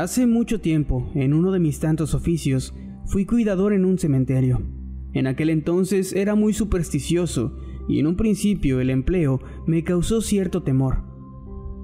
Hace 0.00 0.26
mucho 0.26 0.62
tiempo, 0.62 1.10
en 1.14 1.34
uno 1.34 1.52
de 1.52 1.60
mis 1.60 1.78
tantos 1.78 2.14
oficios, 2.14 2.74
fui 3.04 3.26
cuidador 3.26 3.74
en 3.74 3.84
un 3.84 3.98
cementerio. 3.98 4.62
En 5.12 5.26
aquel 5.26 5.50
entonces 5.50 6.14
era 6.14 6.34
muy 6.34 6.54
supersticioso 6.54 7.58
y 7.86 7.98
en 7.98 8.06
un 8.06 8.16
principio 8.16 8.80
el 8.80 8.88
empleo 8.88 9.42
me 9.66 9.84
causó 9.84 10.22
cierto 10.22 10.62
temor. 10.62 11.04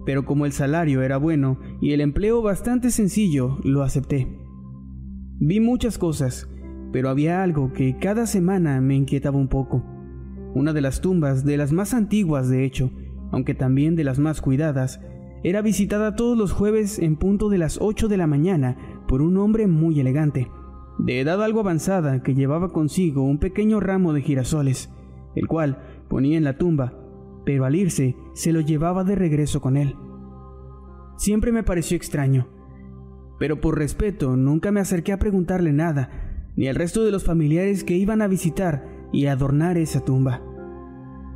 Pero 0.06 0.24
como 0.24 0.46
el 0.46 0.52
salario 0.52 1.02
era 1.02 1.18
bueno 1.18 1.60
y 1.82 1.92
el 1.92 2.00
empleo 2.00 2.40
bastante 2.40 2.90
sencillo, 2.90 3.58
lo 3.64 3.82
acepté. 3.82 4.26
Vi 5.38 5.60
muchas 5.60 5.98
cosas, 5.98 6.48
pero 6.92 7.10
había 7.10 7.42
algo 7.42 7.74
que 7.74 7.98
cada 7.98 8.26
semana 8.26 8.80
me 8.80 8.96
inquietaba 8.96 9.36
un 9.36 9.48
poco. 9.48 9.84
Una 10.54 10.72
de 10.72 10.80
las 10.80 11.02
tumbas, 11.02 11.44
de 11.44 11.58
las 11.58 11.70
más 11.70 11.92
antiguas 11.92 12.48
de 12.48 12.64
hecho, 12.64 12.90
aunque 13.30 13.52
también 13.52 13.94
de 13.94 14.04
las 14.04 14.18
más 14.18 14.40
cuidadas, 14.40 15.02
era 15.46 15.62
visitada 15.62 16.16
todos 16.16 16.36
los 16.36 16.50
jueves 16.50 16.98
en 16.98 17.14
punto 17.14 17.48
de 17.48 17.58
las 17.58 17.78
8 17.80 18.08
de 18.08 18.16
la 18.16 18.26
mañana 18.26 18.76
por 19.06 19.22
un 19.22 19.36
hombre 19.36 19.68
muy 19.68 20.00
elegante, 20.00 20.50
de 20.98 21.20
edad 21.20 21.40
algo 21.40 21.60
avanzada 21.60 22.20
que 22.24 22.34
llevaba 22.34 22.72
consigo 22.72 23.22
un 23.22 23.38
pequeño 23.38 23.78
ramo 23.78 24.12
de 24.12 24.22
girasoles, 24.22 24.90
el 25.36 25.46
cual 25.46 25.78
ponía 26.08 26.36
en 26.36 26.42
la 26.42 26.58
tumba, 26.58 26.94
pero 27.44 27.64
al 27.64 27.76
irse 27.76 28.16
se 28.34 28.52
lo 28.52 28.60
llevaba 28.60 29.04
de 29.04 29.14
regreso 29.14 29.60
con 29.60 29.76
él. 29.76 29.94
Siempre 31.16 31.52
me 31.52 31.62
pareció 31.62 31.96
extraño, 31.96 32.48
pero 33.38 33.60
por 33.60 33.78
respeto 33.78 34.34
nunca 34.34 34.72
me 34.72 34.80
acerqué 34.80 35.12
a 35.12 35.20
preguntarle 35.20 35.72
nada, 35.72 36.50
ni 36.56 36.66
al 36.66 36.74
resto 36.74 37.04
de 37.04 37.12
los 37.12 37.22
familiares 37.22 37.84
que 37.84 37.94
iban 37.94 38.20
a 38.20 38.26
visitar 38.26 38.84
y 39.12 39.26
adornar 39.26 39.78
esa 39.78 40.04
tumba. 40.04 40.42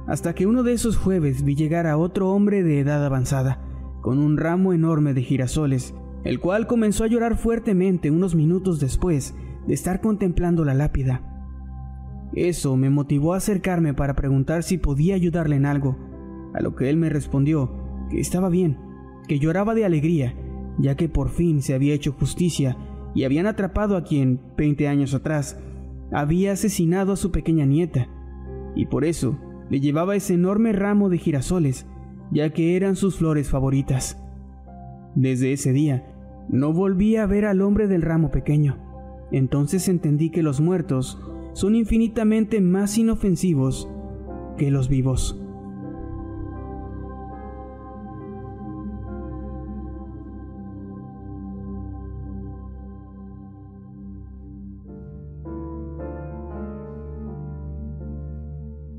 Hasta 0.09 0.35
que 0.35 0.49
uno 0.49 0.65
de 0.65 0.73
esos 0.73 0.97
jueves 0.97 1.45
vi 1.45 1.55
llegar 1.55 1.87
a 1.87 1.97
otro 1.97 2.33
hombre 2.33 2.65
de 2.65 2.81
edad 2.81 3.07
avanzada, 3.07 3.70
con 4.01 4.19
un 4.19 4.37
ramo 4.37 4.73
enorme 4.73 5.15
de 5.15 5.23
girasoles, 5.23 5.95
el 6.25 6.41
cual 6.41 6.67
comenzó 6.67 7.05
a 7.05 7.07
llorar 7.07 7.37
fuertemente 7.37 8.11
unos 8.11 8.35
minutos 8.35 8.81
después 8.81 9.35
de 9.67 9.75
estar 9.75 10.01
contemplando 10.01 10.65
la 10.65 10.75
lápida. 10.75 11.23
Eso 12.35 12.77
me 12.77 12.91
motivó 12.91 13.35
a 13.35 13.39
acercarme 13.39 13.95
para 13.95 14.15
preguntar 14.15 14.63
si 14.63 14.79
podía 14.79 15.15
ayudarle 15.15 15.57
en 15.57 15.67
algo, 15.67 15.97
a 16.55 16.61
lo 16.61 16.75
que 16.75 16.89
él 16.89 16.97
me 16.97 17.09
respondió 17.09 17.73
que 18.11 18.21
estaba 18.21 18.49
bien, 18.49 18.79
que 19.27 19.39
lloraba 19.39 19.75
de 19.75 19.85
alegría, 19.85 20.35
ya 20.79 20.97
que 20.97 21.09
por 21.09 21.31
fin 21.31 21.63
se 21.63 21.75
había 21.75 21.95
hecho 21.95 22.13
justicia 22.13 22.77
y 23.15 23.25
habían 23.25 23.47
atrapado 23.47 23.97
a 23.97 24.05
quien, 24.05 24.41
20 24.57 24.89
años 24.89 25.15
atrás, 25.15 25.59
había 26.13 26.53
asesinado 26.53 27.13
a 27.13 27.17
su 27.17 27.31
pequeña 27.31 27.67
nieta, 27.67 28.09
y 28.75 28.87
por 28.87 29.05
eso 29.05 29.39
le 29.69 29.81
llevaba 29.81 30.17
ese 30.17 30.35
enorme 30.35 30.73
ramo 30.73 31.09
de 31.09 31.19
girasoles 31.19 31.87
ya 32.31 32.51
que 32.51 32.77
eran 32.77 32.97
sus 32.97 33.17
flores 33.17 33.49
favoritas. 33.49 34.23
Desde 35.15 35.53
ese 35.53 35.73
día, 35.73 36.07
no 36.49 36.73
volví 36.73 37.17
a 37.17 37.27
ver 37.27 37.45
al 37.45 37.63
hombre 37.63 37.87
del 37.87 38.03
ramo 38.03 38.31
pequeño. 38.31 38.79
Entonces 39.33 39.89
entendí 39.89 40.31
que 40.31 40.43
los 40.43 40.61
muertos 40.61 41.19
son 41.53 41.75
infinitamente 41.75 42.61
más 42.61 42.99
inofensivos 42.99 43.89
que 44.57 44.71
los 44.71 44.89
vivos. 44.89 45.41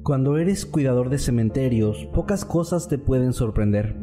Cuando 0.03 0.37
eres 0.37 0.65
cuidador 0.65 1.11
de 1.11 1.19
cementerios, 1.19 2.07
pocas 2.11 2.43
cosas 2.43 2.87
te 2.87 2.97
pueden 2.97 3.33
sorprender. 3.33 3.95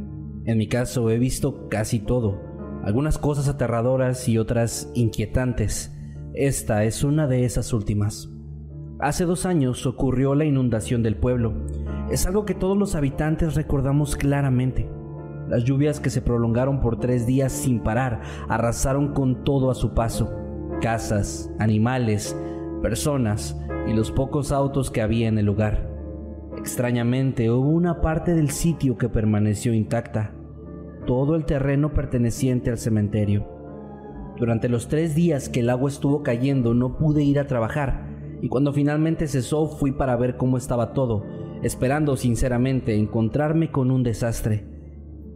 En 0.44 0.56
mi 0.56 0.68
caso 0.68 1.10
he 1.10 1.18
visto 1.18 1.68
casi 1.68 1.98
todo, 1.98 2.40
algunas 2.84 3.18
cosas 3.18 3.48
aterradoras 3.48 4.28
y 4.28 4.38
otras 4.38 4.92
inquietantes. 4.94 5.92
Esta 6.34 6.84
es 6.84 7.02
una 7.02 7.26
de 7.26 7.44
esas 7.44 7.72
últimas. 7.72 8.30
Hace 9.00 9.24
dos 9.24 9.44
años 9.44 9.86
ocurrió 9.86 10.36
la 10.36 10.44
inundación 10.44 11.02
del 11.02 11.16
pueblo. 11.16 11.66
Es 12.12 12.26
algo 12.26 12.44
que 12.44 12.54
todos 12.54 12.78
los 12.78 12.94
habitantes 12.94 13.56
recordamos 13.56 14.14
claramente. 14.14 14.88
Las 15.48 15.64
lluvias 15.64 15.98
que 15.98 16.10
se 16.10 16.22
prolongaron 16.22 16.80
por 16.80 17.00
tres 17.00 17.26
días 17.26 17.50
sin 17.50 17.80
parar 17.80 18.20
arrasaron 18.48 19.14
con 19.14 19.42
todo 19.42 19.68
a 19.68 19.74
su 19.74 19.94
paso. 19.94 20.30
Casas, 20.80 21.50
animales, 21.58 22.36
personas 22.80 23.58
y 23.86 23.92
los 23.92 24.10
pocos 24.10 24.52
autos 24.52 24.90
que 24.90 25.02
había 25.02 25.28
en 25.28 25.38
el 25.38 25.46
lugar. 25.46 25.88
Extrañamente, 26.56 27.50
hubo 27.50 27.68
una 27.68 28.00
parte 28.00 28.34
del 28.34 28.50
sitio 28.50 28.96
que 28.96 29.08
permaneció 29.08 29.72
intacta, 29.72 30.34
todo 31.06 31.36
el 31.36 31.44
terreno 31.44 31.94
perteneciente 31.94 32.70
al 32.70 32.78
cementerio. 32.78 33.46
Durante 34.38 34.68
los 34.68 34.88
tres 34.88 35.14
días 35.14 35.48
que 35.48 35.60
el 35.60 35.70
agua 35.70 35.88
estuvo 35.88 36.22
cayendo 36.22 36.74
no 36.74 36.96
pude 36.96 37.22
ir 37.22 37.38
a 37.38 37.46
trabajar 37.46 38.08
y 38.40 38.48
cuando 38.48 38.72
finalmente 38.72 39.26
cesó 39.26 39.68
fui 39.68 39.92
para 39.92 40.16
ver 40.16 40.36
cómo 40.36 40.56
estaba 40.56 40.92
todo, 40.92 41.24
esperando 41.62 42.16
sinceramente 42.16 42.94
encontrarme 42.94 43.70
con 43.70 43.90
un 43.90 44.02
desastre. 44.02 44.64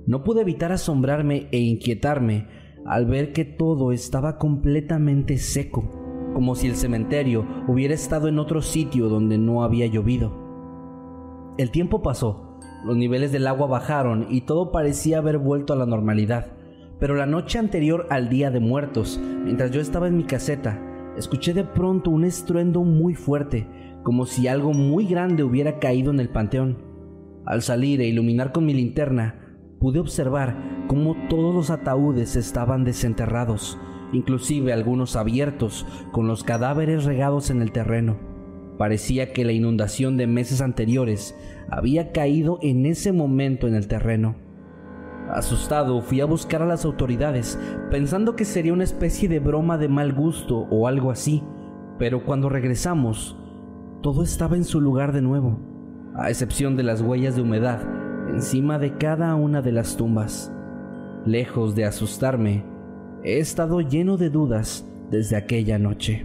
No 0.06 0.24
pude 0.24 0.42
evitar 0.42 0.72
asombrarme 0.72 1.48
e 1.50 1.58
inquietarme 1.58 2.46
al 2.84 3.06
ver 3.06 3.32
que 3.32 3.44
todo 3.44 3.92
estaba 3.92 4.38
completamente 4.38 5.38
seco, 5.38 6.01
como 6.34 6.54
si 6.54 6.66
el 6.66 6.76
cementerio 6.76 7.46
hubiera 7.68 7.94
estado 7.94 8.28
en 8.28 8.38
otro 8.38 8.62
sitio 8.62 9.08
donde 9.08 9.38
no 9.38 9.62
había 9.62 9.86
llovido. 9.86 10.32
El 11.58 11.70
tiempo 11.70 12.02
pasó, 12.02 12.58
los 12.84 12.96
niveles 12.96 13.30
del 13.30 13.46
agua 13.46 13.66
bajaron 13.66 14.26
y 14.30 14.42
todo 14.42 14.72
parecía 14.72 15.18
haber 15.18 15.38
vuelto 15.38 15.72
a 15.72 15.76
la 15.76 15.86
normalidad. 15.86 16.52
Pero 16.98 17.14
la 17.14 17.26
noche 17.26 17.58
anterior 17.58 18.06
al 18.10 18.28
Día 18.28 18.50
de 18.50 18.60
Muertos, 18.60 19.20
mientras 19.44 19.70
yo 19.70 19.80
estaba 19.80 20.08
en 20.08 20.16
mi 20.16 20.24
caseta, 20.24 20.80
escuché 21.16 21.52
de 21.52 21.64
pronto 21.64 22.10
un 22.10 22.24
estruendo 22.24 22.82
muy 22.82 23.14
fuerte, 23.14 23.68
como 24.02 24.26
si 24.26 24.48
algo 24.48 24.72
muy 24.72 25.06
grande 25.06 25.44
hubiera 25.44 25.78
caído 25.78 26.10
en 26.10 26.20
el 26.20 26.28
panteón. 26.28 26.78
Al 27.44 27.62
salir 27.62 28.00
e 28.00 28.06
iluminar 28.06 28.52
con 28.52 28.64
mi 28.64 28.72
linterna, 28.72 29.58
pude 29.80 29.98
observar 29.98 30.84
cómo 30.86 31.16
todos 31.28 31.54
los 31.54 31.70
ataúdes 31.70 32.36
estaban 32.36 32.84
desenterrados, 32.84 33.78
inclusive 34.12 34.72
algunos 34.72 35.16
abiertos, 35.16 35.86
con 36.12 36.26
los 36.26 36.44
cadáveres 36.44 37.04
regados 37.04 37.50
en 37.50 37.62
el 37.62 37.72
terreno. 37.72 38.16
Parecía 38.78 39.32
que 39.32 39.44
la 39.44 39.52
inundación 39.52 40.16
de 40.16 40.26
meses 40.26 40.60
anteriores 40.60 41.36
había 41.70 42.12
caído 42.12 42.58
en 42.62 42.86
ese 42.86 43.12
momento 43.12 43.66
en 43.68 43.74
el 43.74 43.88
terreno. 43.88 44.36
Asustado 45.30 46.00
fui 46.02 46.20
a 46.20 46.26
buscar 46.26 46.62
a 46.62 46.66
las 46.66 46.84
autoridades, 46.84 47.58
pensando 47.90 48.36
que 48.36 48.44
sería 48.44 48.72
una 48.72 48.84
especie 48.84 49.28
de 49.28 49.38
broma 49.40 49.78
de 49.78 49.88
mal 49.88 50.12
gusto 50.12 50.66
o 50.70 50.86
algo 50.86 51.10
así, 51.10 51.42
pero 51.98 52.24
cuando 52.24 52.48
regresamos, 52.48 53.38
todo 54.02 54.22
estaba 54.22 54.56
en 54.56 54.64
su 54.64 54.80
lugar 54.80 55.12
de 55.12 55.22
nuevo, 55.22 55.60
a 56.14 56.28
excepción 56.28 56.76
de 56.76 56.82
las 56.82 57.00
huellas 57.00 57.36
de 57.36 57.42
humedad 57.42 57.80
encima 58.28 58.78
de 58.78 58.96
cada 58.96 59.34
una 59.34 59.62
de 59.62 59.72
las 59.72 59.96
tumbas. 59.96 60.52
Lejos 61.26 61.74
de 61.74 61.84
asustarme, 61.84 62.64
he 63.24 63.38
estado 63.38 63.80
lleno 63.80 64.16
de 64.16 64.30
dudas 64.30 64.84
desde 65.10 65.36
aquella 65.36 65.78
noche. 65.78 66.24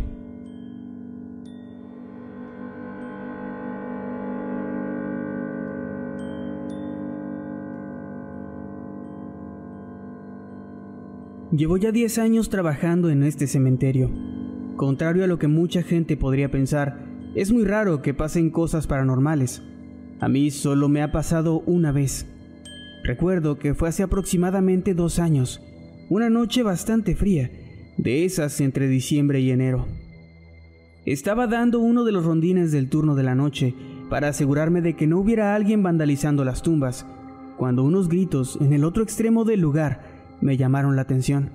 Llevo 11.51 11.77
ya 11.77 11.91
10 11.91 12.17
años 12.17 12.49
trabajando 12.49 13.09
en 13.09 13.23
este 13.23 13.47
cementerio. 13.47 14.11
Contrario 14.75 15.23
a 15.23 15.27
lo 15.27 15.39
que 15.39 15.47
mucha 15.47 15.81
gente 15.81 16.17
podría 16.17 16.51
pensar, 16.51 17.07
es 17.35 17.51
muy 17.51 17.63
raro 17.63 18.01
que 18.01 18.13
pasen 18.13 18.51
cosas 18.51 18.85
paranormales. 18.85 19.63
A 20.19 20.27
mí 20.27 20.51
solo 20.51 20.89
me 20.89 21.01
ha 21.01 21.11
pasado 21.11 21.61
una 21.65 21.91
vez. 21.91 22.27
Recuerdo 23.03 23.57
que 23.57 23.73
fue 23.73 23.89
hace 23.89 24.03
aproximadamente 24.03 24.93
dos 24.93 25.19
años, 25.19 25.61
una 26.09 26.29
noche 26.29 26.63
bastante 26.63 27.15
fría, 27.15 27.51
de 27.97 28.23
esas 28.23 28.61
entre 28.61 28.87
diciembre 28.87 29.41
y 29.41 29.51
enero. 29.51 29.87
Estaba 31.05 31.47
dando 31.47 31.79
uno 31.79 32.05
de 32.05 32.11
los 32.11 32.25
rondines 32.25 32.71
del 32.71 32.89
turno 32.89 33.15
de 33.15 33.23
la 33.23 33.35
noche 33.35 33.73
para 34.09 34.29
asegurarme 34.29 34.81
de 34.81 34.95
que 34.95 35.07
no 35.07 35.19
hubiera 35.19 35.55
alguien 35.55 35.83
vandalizando 35.83 36.45
las 36.45 36.61
tumbas, 36.61 37.05
cuando 37.57 37.83
unos 37.83 38.07
gritos 38.07 38.57
en 38.61 38.71
el 38.71 38.83
otro 38.83 39.03
extremo 39.03 39.43
del 39.43 39.59
lugar 39.59 40.01
me 40.41 40.55
llamaron 40.55 40.95
la 40.95 41.01
atención. 41.01 41.51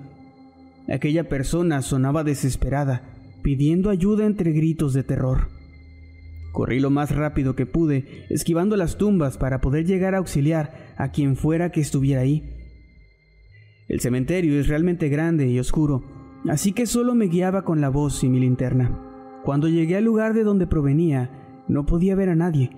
Aquella 0.87 1.29
persona 1.29 1.81
sonaba 1.81 2.23
desesperada, 2.23 3.01
pidiendo 3.41 3.89
ayuda 3.89 4.25
entre 4.25 4.51
gritos 4.51 4.93
de 4.93 5.03
terror. 5.03 5.49
Corrí 6.51 6.79
lo 6.79 6.91
más 6.91 7.15
rápido 7.15 7.55
que 7.55 7.65
pude, 7.65 8.25
esquivando 8.29 8.77
las 8.77 8.97
tumbas 8.97 9.37
para 9.37 9.61
poder 9.61 9.85
llegar 9.85 10.13
a 10.13 10.19
auxiliar 10.19 10.93
a 10.97 11.09
quien 11.09 11.35
fuera 11.35 11.71
que 11.71 11.81
estuviera 11.81 12.21
ahí. 12.21 12.62
El 13.87 13.99
cementerio 13.99 14.59
es 14.59 14.67
realmente 14.67 15.09
grande 15.09 15.47
y 15.47 15.59
oscuro, 15.59 16.03
así 16.49 16.73
que 16.73 16.85
solo 16.85 17.15
me 17.15 17.27
guiaba 17.27 17.63
con 17.63 17.81
la 17.81 17.89
voz 17.89 18.23
y 18.23 18.29
mi 18.29 18.39
linterna. 18.39 18.99
Cuando 19.43 19.67
llegué 19.67 19.97
al 19.97 20.05
lugar 20.05 20.33
de 20.33 20.43
donde 20.43 20.67
provenía, 20.67 21.63
no 21.67 21.85
podía 21.85 22.15
ver 22.15 22.29
a 22.29 22.35
nadie, 22.35 22.71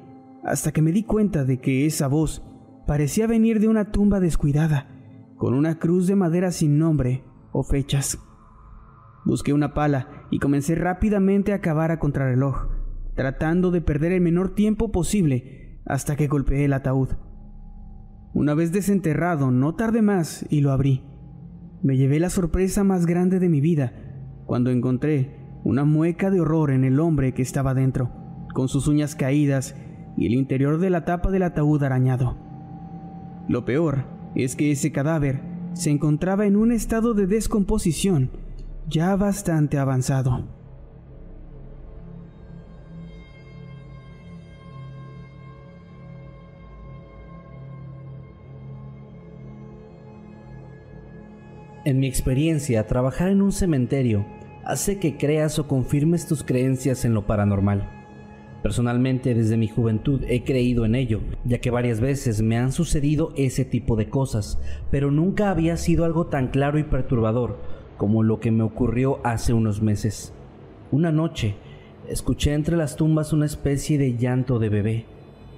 hasta 0.43 0.71
que 0.71 0.81
me 0.81 0.91
di 0.91 1.03
cuenta 1.03 1.43
de 1.45 1.59
que 1.59 1.85
esa 1.85 2.07
voz 2.07 2.43
parecía 2.87 3.27
venir 3.27 3.59
de 3.59 3.67
una 3.67 3.91
tumba 3.91 4.19
descuidada 4.19 4.91
con 5.37 5.53
una 5.53 5.79
cruz 5.79 6.07
de 6.07 6.15
madera 6.15 6.51
sin 6.51 6.79
nombre 6.79 7.23
o 7.51 7.63
fechas. 7.63 8.19
Busqué 9.25 9.53
una 9.53 9.73
pala 9.73 10.27
y 10.29 10.39
comencé 10.39 10.75
rápidamente 10.75 11.53
a 11.53 11.61
cavar 11.61 11.91
a 11.91 11.99
contrarreloj, 11.99 12.67
tratando 13.15 13.71
de 13.71 13.81
perder 13.81 14.11
el 14.11 14.21
menor 14.21 14.53
tiempo 14.55 14.91
posible 14.91 15.81
hasta 15.85 16.15
que 16.15 16.27
golpeé 16.27 16.65
el 16.65 16.73
ataúd. 16.73 17.09
Una 18.35 18.53
vez 18.53 18.73
desenterrado, 18.73 19.49
no 19.49 19.75
tardé 19.75 20.01
más 20.01 20.45
y 20.49 20.59
lo 20.59 20.73
abrí. 20.73 21.03
Me 21.81 21.95
llevé 21.95 22.19
la 22.19 22.29
sorpresa 22.29 22.83
más 22.83 23.05
grande 23.05 23.39
de 23.39 23.47
mi 23.47 23.61
vida 23.61 23.93
cuando 24.45 24.71
encontré 24.71 25.39
una 25.63 25.85
mueca 25.85 26.29
de 26.29 26.41
horror 26.41 26.71
en 26.71 26.83
el 26.83 26.99
hombre 26.99 27.33
que 27.33 27.41
estaba 27.41 27.73
dentro, 27.73 28.11
con 28.53 28.67
sus 28.67 28.89
uñas 28.89 29.15
caídas 29.15 29.73
y 30.17 30.25
el 30.25 30.33
interior 30.33 30.79
de 30.79 30.89
la 30.89 31.05
tapa 31.05 31.31
del 31.31 31.43
ataúd 31.43 31.81
arañado. 31.81 32.37
Lo 33.47 33.63
peor 33.63 34.03
es 34.35 34.57
que 34.57 34.69
ese 34.69 34.91
cadáver 34.91 35.39
se 35.71 35.91
encontraba 35.91 36.45
en 36.45 36.57
un 36.57 36.73
estado 36.73 37.13
de 37.13 37.27
descomposición 37.27 38.31
ya 38.89 39.15
bastante 39.15 39.77
avanzado. 39.77 40.54
En 51.85 51.99
mi 51.99 52.07
experiencia, 52.07 52.87
trabajar 52.87 53.29
en 53.29 53.43
un 53.43 53.51
cementerio 53.51 54.25
hace 54.63 54.97
que 54.97 55.17
creas 55.17 55.59
o 55.59 55.67
confirmes 55.67 56.25
tus 56.25 56.43
creencias 56.43 57.05
en 57.05 57.13
lo 57.13 57.27
paranormal. 57.27 57.87
Personalmente 58.63 59.35
desde 59.35 59.55
mi 59.55 59.67
juventud 59.67 60.23
he 60.27 60.43
creído 60.43 60.85
en 60.85 60.95
ello, 60.95 61.21
ya 61.43 61.59
que 61.59 61.69
varias 61.69 61.99
veces 61.99 62.41
me 62.41 62.57
han 62.57 62.71
sucedido 62.71 63.33
ese 63.37 63.65
tipo 63.65 63.95
de 63.95 64.09
cosas, 64.09 64.57
pero 64.89 65.11
nunca 65.11 65.51
había 65.51 65.77
sido 65.77 66.05
algo 66.05 66.25
tan 66.25 66.47
claro 66.47 66.79
y 66.79 66.83
perturbador 66.83 67.59
como 67.97 68.23
lo 68.23 68.39
que 68.39 68.49
me 68.49 68.63
ocurrió 68.63 69.19
hace 69.23 69.53
unos 69.53 69.83
meses. 69.83 70.33
Una 70.91 71.11
noche, 71.11 71.53
escuché 72.09 72.53
entre 72.53 72.77
las 72.77 72.95
tumbas 72.95 73.31
una 73.31 73.45
especie 73.45 73.99
de 73.99 74.17
llanto 74.17 74.57
de 74.57 74.69
bebé, 74.69 75.05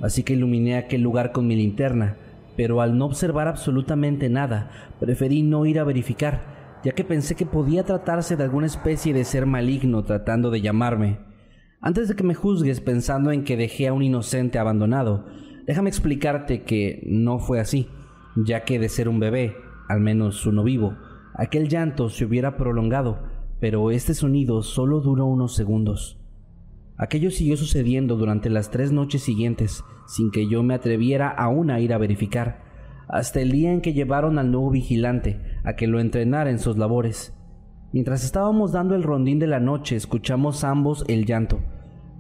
así 0.01 0.23
que 0.23 0.33
iluminé 0.33 0.75
aquel 0.75 1.03
lugar 1.03 1.31
con 1.31 1.47
mi 1.47 1.55
linterna, 1.55 2.17
pero 2.57 2.81
al 2.81 2.97
no 2.97 3.05
observar 3.05 3.47
absolutamente 3.47 4.27
nada, 4.29 4.71
preferí 4.99 5.43
no 5.43 5.65
ir 5.65 5.79
a 5.79 5.83
verificar, 5.85 6.79
ya 6.83 6.91
que 6.91 7.03
pensé 7.03 7.35
que 7.35 7.45
podía 7.45 7.83
tratarse 7.83 8.35
de 8.35 8.43
alguna 8.43 8.65
especie 8.65 9.13
de 9.13 9.23
ser 9.23 9.45
maligno 9.45 10.03
tratando 10.03 10.49
de 10.49 10.61
llamarme. 10.61 11.19
Antes 11.79 12.07
de 12.07 12.15
que 12.15 12.23
me 12.23 12.33
juzgues 12.33 12.81
pensando 12.81 13.31
en 13.31 13.43
que 13.43 13.55
dejé 13.55 13.87
a 13.87 13.93
un 13.93 14.01
inocente 14.01 14.57
abandonado, 14.57 15.25
déjame 15.67 15.89
explicarte 15.89 16.63
que 16.63 17.03
no 17.05 17.37
fue 17.37 17.59
así, 17.59 17.87
ya 18.35 18.65
que 18.65 18.79
de 18.79 18.89
ser 18.89 19.07
un 19.07 19.19
bebé, 19.19 19.55
al 19.87 19.99
menos 19.99 20.45
uno 20.47 20.63
vivo, 20.63 20.97
aquel 21.35 21.69
llanto 21.69 22.09
se 22.09 22.25
hubiera 22.25 22.57
prolongado, 22.57 23.19
pero 23.59 23.91
este 23.91 24.15
sonido 24.15 24.63
solo 24.63 24.99
duró 24.99 25.27
unos 25.27 25.55
segundos. 25.55 26.19
Aquello 26.97 27.29
siguió 27.29 27.55
sucediendo 27.57 28.15
durante 28.15 28.49
las 28.49 28.71
tres 28.71 28.91
noches 28.91 29.21
siguientes, 29.21 29.83
sin 30.07 30.31
que 30.31 30.47
yo 30.47 30.63
me 30.63 30.73
atreviera 30.73 31.29
aún 31.29 31.69
a 31.69 31.79
ir 31.79 31.93
a 31.93 31.97
verificar, 31.97 32.61
hasta 33.07 33.39
el 33.39 33.51
día 33.51 33.71
en 33.71 33.81
que 33.81 33.93
llevaron 33.93 34.39
al 34.39 34.51
nuevo 34.51 34.71
vigilante 34.71 35.39
a 35.63 35.75
que 35.75 35.87
lo 35.87 35.99
entrenara 35.99 36.49
en 36.49 36.59
sus 36.59 36.77
labores. 36.77 37.33
Mientras 37.93 38.23
estábamos 38.23 38.71
dando 38.71 38.95
el 38.95 39.03
rondín 39.03 39.39
de 39.39 39.47
la 39.47 39.59
noche, 39.59 39.95
escuchamos 39.95 40.63
ambos 40.63 41.05
el 41.07 41.25
llanto. 41.25 41.59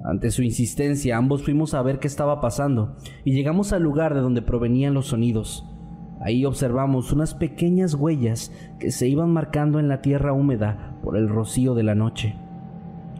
Ante 0.03 0.31
su 0.31 0.43
insistencia, 0.43 1.17
ambos 1.17 1.43
fuimos 1.43 1.73
a 1.73 1.81
ver 1.81 1.99
qué 1.99 2.07
estaba 2.07 2.39
pasando 2.39 2.95
y 3.25 3.33
llegamos 3.33 3.73
al 3.73 3.83
lugar 3.83 4.13
de 4.13 4.21
donde 4.21 4.41
provenían 4.41 4.93
los 4.93 5.07
sonidos. 5.07 5.65
Ahí 6.21 6.45
observamos 6.45 7.11
unas 7.11 7.35
pequeñas 7.35 7.93
huellas 7.93 8.51
que 8.79 8.91
se 8.91 9.07
iban 9.07 9.31
marcando 9.31 9.79
en 9.79 9.87
la 9.87 10.01
tierra 10.01 10.33
húmeda 10.33 10.97
por 11.03 11.17
el 11.17 11.29
rocío 11.29 11.75
de 11.75 11.83
la 11.83 11.95
noche. 11.95 12.35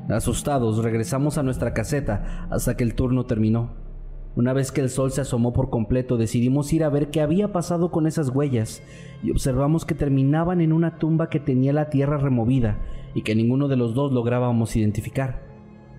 Asustados, 0.10 0.84
regresamos 0.84 1.38
a 1.38 1.44
nuestra 1.44 1.74
caseta 1.74 2.48
hasta 2.50 2.78
que 2.78 2.84
el 2.84 2.96
turno 2.96 3.26
terminó. 3.26 3.87
Una 4.38 4.54
vez 4.54 4.72
que 4.72 4.82
el 4.82 4.92
sol 4.92 5.10
se 5.10 5.22
asomó 5.22 5.52
por 5.52 5.72
completo, 5.72 6.16
decidimos 6.16 6.72
ir 6.72 6.84
a 6.84 6.90
ver 6.90 7.10
qué 7.10 7.22
había 7.22 7.52
pasado 7.52 7.90
con 7.90 8.06
esas 8.06 8.30
huellas 8.30 8.84
y 9.24 9.32
observamos 9.32 9.84
que 9.84 9.96
terminaban 9.96 10.62
en 10.62 10.74
una 10.74 11.00
tumba 11.00 11.28
que 11.28 11.40
tenía 11.40 11.74
la 11.74 11.90
tierra 11.90 12.18
removida 12.18 12.78
y 13.16 13.24
que 13.24 13.34
ninguno 13.34 13.68
de 13.68 13.78
los 13.78 13.96
dos 13.96 14.12
lográbamos 14.12 14.76
identificar. 14.76 15.42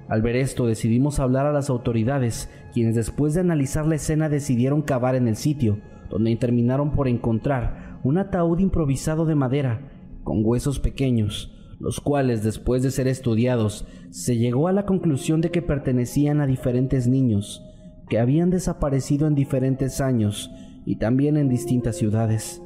Al 0.09 0.23
ver 0.23 0.37
esto 0.37 0.68
decidimos 0.68 1.18
hablar 1.18 1.47
a 1.47 1.52
las 1.52 1.68
autoridades, 1.68 2.49
quienes 2.73 2.95
después 2.95 3.35
de 3.35 3.40
analizar 3.40 3.87
la 3.87 3.97
escena 3.97 4.28
decidieron 4.28 4.83
cavar 4.83 5.16
en 5.16 5.26
el 5.26 5.35
sitio, 5.35 5.80
donde 6.09 6.37
terminaron 6.37 6.92
por 6.92 7.09
encontrar 7.09 7.99
un 8.04 8.18
ataúd 8.18 8.61
improvisado 8.61 9.26
de 9.26 9.35
madera, 9.35 9.90
con 10.23 10.42
huesos 10.45 10.78
pequeños, 10.78 11.52
los 11.80 11.99
cuales 11.99 12.45
después 12.45 12.85
de 12.85 12.92
ser 12.92 13.09
estudiados 13.09 13.85
se 14.11 14.37
llegó 14.37 14.68
a 14.68 14.73
la 14.73 14.87
conclusión 14.87 15.40
de 15.40 15.50
que 15.50 15.61
pertenecían 15.61 16.40
a 16.40 16.47
diferentes 16.47 17.09
niños, 17.09 17.68
que 18.09 18.19
habían 18.19 18.50
desaparecido 18.50 19.27
en 19.27 19.35
diferentes 19.35 20.00
años 20.00 20.50
y 20.85 20.97
también 20.97 21.37
en 21.37 21.49
distintas 21.49 21.97
ciudades. 21.97 22.62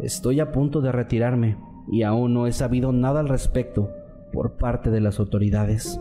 Estoy 0.00 0.40
a 0.40 0.52
punto 0.52 0.80
de 0.80 0.92
retirarme 0.92 1.56
y 1.90 2.02
aún 2.02 2.34
no 2.34 2.46
he 2.46 2.52
sabido 2.52 2.92
nada 2.92 3.20
al 3.20 3.28
respecto 3.28 3.90
por 4.32 4.56
parte 4.56 4.90
de 4.90 5.00
las 5.00 5.18
autoridades. 5.18 5.98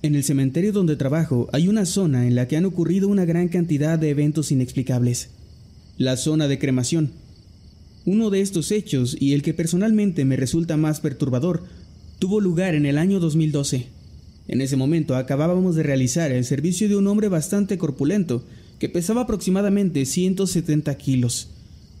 En 0.00 0.14
el 0.14 0.22
cementerio 0.22 0.72
donde 0.72 0.94
trabajo 0.94 1.48
hay 1.52 1.66
una 1.66 1.84
zona 1.84 2.26
en 2.26 2.36
la 2.36 2.46
que 2.46 2.56
han 2.56 2.64
ocurrido 2.64 3.08
una 3.08 3.24
gran 3.24 3.48
cantidad 3.48 3.98
de 3.98 4.10
eventos 4.10 4.52
inexplicables. 4.52 5.30
La 5.96 6.16
zona 6.16 6.46
de 6.46 6.60
cremación, 6.60 7.10
uno 8.08 8.30
de 8.30 8.40
estos 8.40 8.72
hechos, 8.72 9.14
y 9.20 9.34
el 9.34 9.42
que 9.42 9.52
personalmente 9.52 10.24
me 10.24 10.36
resulta 10.36 10.78
más 10.78 11.00
perturbador, 11.00 11.64
tuvo 12.18 12.40
lugar 12.40 12.74
en 12.74 12.86
el 12.86 12.96
año 12.96 13.20
2012. 13.20 13.86
En 14.48 14.62
ese 14.62 14.76
momento 14.76 15.14
acabábamos 15.14 15.76
de 15.76 15.82
realizar 15.82 16.32
el 16.32 16.46
servicio 16.46 16.88
de 16.88 16.96
un 16.96 17.06
hombre 17.06 17.28
bastante 17.28 17.76
corpulento, 17.76 18.42
que 18.78 18.88
pesaba 18.88 19.22
aproximadamente 19.22 20.06
170 20.06 20.96
kilos, 20.96 21.48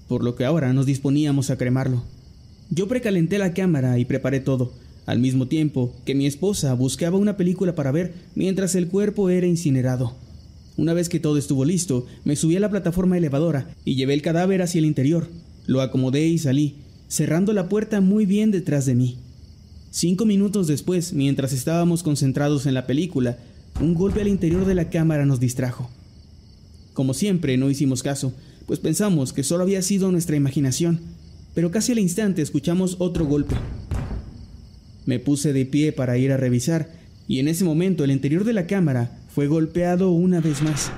por 0.08 0.24
lo 0.24 0.34
que 0.34 0.46
ahora 0.46 0.72
nos 0.72 0.86
disponíamos 0.86 1.50
a 1.50 1.58
cremarlo. 1.58 2.02
Yo 2.70 2.88
precalenté 2.88 3.36
la 3.38 3.52
cámara 3.52 3.98
y 3.98 4.06
preparé 4.06 4.40
todo, 4.40 4.72
al 5.04 5.18
mismo 5.18 5.46
tiempo 5.46 5.94
que 6.06 6.14
mi 6.14 6.26
esposa 6.26 6.72
buscaba 6.72 7.18
una 7.18 7.36
película 7.36 7.74
para 7.74 7.92
ver 7.92 8.14
mientras 8.34 8.74
el 8.76 8.88
cuerpo 8.88 9.28
era 9.28 9.46
incinerado. 9.46 10.16
Una 10.78 10.94
vez 10.94 11.10
que 11.10 11.20
todo 11.20 11.36
estuvo 11.36 11.66
listo, 11.66 12.06
me 12.24 12.34
subí 12.34 12.56
a 12.56 12.60
la 12.60 12.70
plataforma 12.70 13.18
elevadora 13.18 13.74
y 13.84 13.94
llevé 13.96 14.14
el 14.14 14.22
cadáver 14.22 14.62
hacia 14.62 14.78
el 14.78 14.86
interior, 14.86 15.28
lo 15.68 15.82
acomodé 15.82 16.26
y 16.26 16.38
salí, 16.38 16.76
cerrando 17.08 17.52
la 17.52 17.68
puerta 17.68 18.00
muy 18.00 18.24
bien 18.24 18.50
detrás 18.50 18.86
de 18.86 18.94
mí. 18.94 19.18
Cinco 19.90 20.24
minutos 20.24 20.66
después, 20.66 21.12
mientras 21.12 21.52
estábamos 21.52 22.02
concentrados 22.02 22.64
en 22.64 22.72
la 22.72 22.86
película, 22.86 23.36
un 23.78 23.94
golpe 23.94 24.22
al 24.22 24.28
interior 24.28 24.64
de 24.64 24.74
la 24.74 24.88
cámara 24.88 25.26
nos 25.26 25.40
distrajo. 25.40 25.90
Como 26.94 27.12
siempre, 27.12 27.58
no 27.58 27.70
hicimos 27.70 28.02
caso, 28.02 28.32
pues 28.66 28.80
pensamos 28.80 29.34
que 29.34 29.44
solo 29.44 29.62
había 29.62 29.82
sido 29.82 30.10
nuestra 30.10 30.36
imaginación, 30.36 31.00
pero 31.54 31.70
casi 31.70 31.92
al 31.92 31.98
instante 31.98 32.40
escuchamos 32.40 32.96
otro 32.98 33.26
golpe. 33.26 33.54
Me 35.04 35.18
puse 35.18 35.52
de 35.52 35.66
pie 35.66 35.92
para 35.92 36.16
ir 36.16 36.32
a 36.32 36.38
revisar, 36.38 36.90
y 37.28 37.40
en 37.40 37.48
ese 37.48 37.64
momento 37.64 38.04
el 38.04 38.10
interior 38.10 38.44
de 38.44 38.54
la 38.54 38.66
cámara 38.66 39.18
fue 39.34 39.48
golpeado 39.48 40.12
una 40.12 40.40
vez 40.40 40.62
más. 40.62 40.90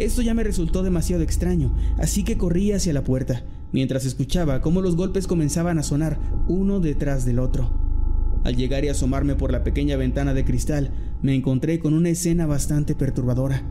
Esto 0.00 0.22
ya 0.22 0.32
me 0.32 0.44
resultó 0.44 0.82
demasiado 0.82 1.22
extraño, 1.22 1.74
así 1.98 2.24
que 2.24 2.38
corrí 2.38 2.72
hacia 2.72 2.94
la 2.94 3.04
puerta, 3.04 3.44
mientras 3.70 4.06
escuchaba 4.06 4.62
cómo 4.62 4.80
los 4.80 4.96
golpes 4.96 5.26
comenzaban 5.26 5.78
a 5.78 5.82
sonar 5.82 6.18
uno 6.48 6.80
detrás 6.80 7.26
del 7.26 7.38
otro. 7.38 7.70
Al 8.42 8.56
llegar 8.56 8.82
y 8.82 8.88
asomarme 8.88 9.34
por 9.34 9.52
la 9.52 9.62
pequeña 9.62 9.98
ventana 9.98 10.32
de 10.32 10.46
cristal, 10.46 10.90
me 11.20 11.34
encontré 11.34 11.80
con 11.80 11.92
una 11.92 12.08
escena 12.08 12.46
bastante 12.46 12.94
perturbadora. 12.94 13.62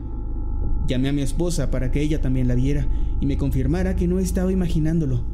Llamé 0.86 1.08
a 1.08 1.12
mi 1.12 1.22
esposa 1.22 1.72
para 1.72 1.90
que 1.90 2.00
ella 2.00 2.20
también 2.20 2.46
la 2.46 2.54
viera 2.54 2.86
y 3.20 3.26
me 3.26 3.36
confirmara 3.36 3.96
que 3.96 4.06
no 4.06 4.20
estaba 4.20 4.52
imaginándolo. 4.52 5.24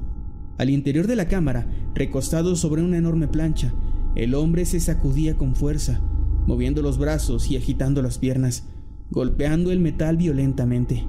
Al 0.57 0.71
interior 0.71 1.07
de 1.07 1.17
la 1.17 1.29
cámara, 1.29 1.67
recostado 1.95 2.57
sobre 2.57 2.83
una 2.83 2.97
enorme 2.97 3.29
plancha, 3.29 3.75
el 4.15 4.35
hombre 4.35 4.65
se 4.65 4.81
sacudía 4.81 5.37
con 5.37 5.57
fuerza, 5.57 6.01
moviendo 6.47 6.81
los 6.81 6.97
brazos 6.97 7.51
y 7.51 7.59
agitando 7.59 8.01
las 8.01 8.17
piernas, 8.17 8.65
golpeando 9.11 9.71
el 9.71 9.81
metal 9.81 10.17
violentamente. 10.17 11.07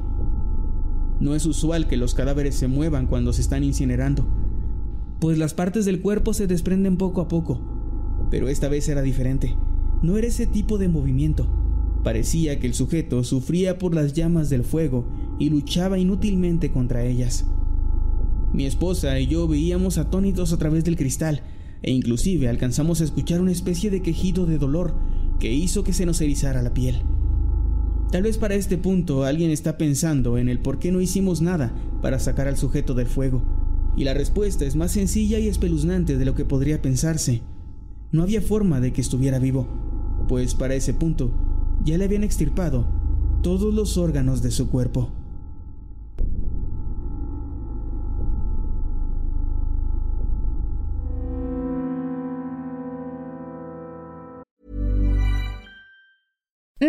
No 1.20 1.34
es 1.36 1.46
usual 1.46 1.88
que 1.88 1.98
los 1.98 2.13
cadáveres 2.13 2.56
se 2.56 2.68
muevan 2.68 3.08
cuando 3.08 3.34
se 3.34 3.42
están 3.42 3.63
incinerando, 3.63 4.27
pues 5.20 5.38
las 5.38 5.54
partes 5.54 5.86
del 5.86 6.01
cuerpo 6.01 6.34
se 6.34 6.46
desprenden 6.46 6.98
poco 6.98 7.22
a 7.22 7.27
poco, 7.27 7.60
pero 8.30 8.50
esta 8.50 8.70
vez 8.70 8.88
era 8.88 9.01
diferente. 9.01 9.56
No 10.04 10.18
era 10.18 10.27
ese 10.27 10.46
tipo 10.46 10.77
de 10.77 10.89
movimiento. 10.89 11.48
Parecía 12.04 12.60
que 12.60 12.68
el 12.68 12.75
sujeto 12.75 13.24
sufría 13.24 13.80
por 13.80 13.96
las 13.96 14.13
llamas 14.13 14.50
del 14.50 14.63
fuego 14.63 15.08
y 15.39 15.50
luchaba 15.50 15.98
inútilmente 15.98 16.72
contra 16.72 17.04
ellas. 17.04 17.48
Mi 18.54 18.66
esposa 18.66 19.20
y 19.20 19.27
yo 19.27 19.48
veíamos 19.48 19.98
atónitos 19.98 20.54
a 20.54 20.58
través 20.58 20.84
del 20.84 20.96
cristal, 20.96 21.42
e 21.82 21.92
inclusive 21.92 22.48
alcanzamos 22.48 23.01
a 23.01 23.04
escuchar 23.04 23.42
una 23.42 23.51
especie 23.51 23.89
de 23.89 24.01
quejido 24.01 24.46
de 24.46 24.58
dolor 24.58 24.96
que 25.39 25.51
hizo 25.51 25.84
que 25.84 25.94
se 25.94 26.06
nos 26.06 26.22
erizara 26.22 26.62
la 26.62 26.74
piel. 26.74 27.01
Tal 28.12 28.24
vez 28.24 28.38
para 28.38 28.56
este 28.56 28.78
punto 28.78 29.26
alguien 29.26 29.52
está 29.52 29.78
pensando 29.78 30.38
en 30.38 30.48
el 30.48 30.60
por 30.60 30.80
qué 30.80 30.94
no 30.94 31.02
hicimos 31.02 31.42
nada 31.42 31.74
para 32.02 32.20
sacar 32.20 32.48
al 32.48 32.56
sujeto 32.56 32.94
del 32.94 33.08
fuego, 33.08 33.42
y 33.98 34.06
la 34.06 34.14
respuesta 34.14 34.64
es 34.64 34.78
más 34.78 34.92
sencilla 34.92 35.40
y 35.40 35.48
espeluznante 35.48 36.18
de 36.18 36.24
lo 36.24 36.34
que 36.34 36.46
podría 36.46 36.82
pensarse. 36.82 37.42
No 38.14 38.24
había 38.24 38.42
forma 38.42 38.80
de 38.80 38.94
que 38.94 39.02
estuviera 39.02 39.40
vivo, 39.40 39.68
pues 40.30 40.56
para 40.56 40.76
ese 40.76 40.94
punto 40.94 41.32
ya 41.84 41.98
le 41.98 42.06
habían 42.06 42.24
extirpado 42.24 42.88
todos 43.42 43.74
los 43.74 43.98
órganos 43.98 44.42
de 44.42 44.52
su 44.52 44.70
cuerpo. 44.70 45.12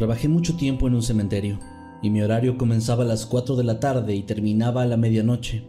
Trabajé 0.00 0.28
mucho 0.28 0.56
tiempo 0.56 0.88
en 0.88 0.94
un 0.94 1.02
cementerio 1.02 1.58
y 2.00 2.08
mi 2.08 2.22
horario 2.22 2.56
comenzaba 2.56 3.04
a 3.04 3.06
las 3.06 3.26
4 3.26 3.54
de 3.54 3.64
la 3.64 3.80
tarde 3.80 4.14
y 4.14 4.22
terminaba 4.22 4.80
a 4.80 4.86
la 4.86 4.96
medianoche. 4.96 5.62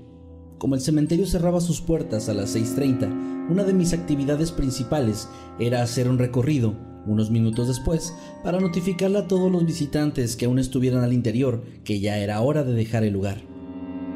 Como 0.57 0.75
el 0.75 0.79
cementerio 0.79 1.25
cerraba 1.25 1.59
sus 1.59 1.81
puertas 1.81 2.29
a 2.29 2.33
las 2.33 2.55
6.30, 2.55 3.49
una 3.49 3.65
de 3.65 3.73
mis 3.73 3.91
actividades 3.91 4.53
principales 4.53 5.27
era 5.59 5.83
hacer 5.83 6.07
un 6.07 6.17
recorrido 6.17 6.77
unos 7.05 7.29
minutos 7.29 7.67
después 7.67 8.15
para 8.41 8.61
notificarle 8.61 9.17
a 9.17 9.27
todos 9.27 9.51
los 9.51 9.65
visitantes 9.65 10.37
que 10.37 10.45
aún 10.45 10.59
estuvieran 10.59 11.03
al 11.03 11.11
interior 11.11 11.65
que 11.83 11.99
ya 11.99 12.17
era 12.17 12.39
hora 12.39 12.63
de 12.63 12.71
dejar 12.71 13.03
el 13.03 13.11
lugar. 13.11 13.41